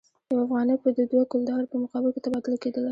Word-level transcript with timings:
یو 0.31 0.41
افغانۍ 0.45 0.75
به 0.83 0.89
د 0.97 0.99
دوه 1.11 1.23
کلدارو 1.31 1.69
په 1.71 1.77
مقابل 1.83 2.09
کې 2.13 2.21
تبادله 2.25 2.57
کېدله. 2.63 2.79